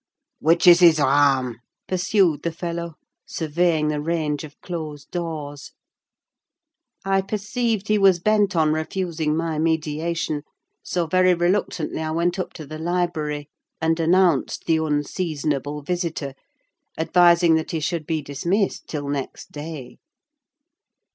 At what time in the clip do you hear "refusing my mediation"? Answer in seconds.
8.73-10.41